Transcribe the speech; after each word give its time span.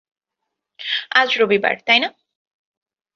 আজ 1.11 1.29
রবিবার, 1.37 1.75
তাইনা? 1.87 2.09